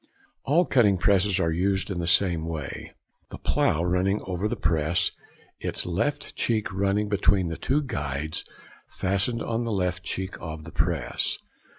[0.47, 2.91] ]All cutting "presses" are used in the same way.
[3.29, 5.11] The plough running over the press,
[5.59, 8.43] its left cheek running between two guides
[8.87, 11.37] fastened on the left cheek of the press.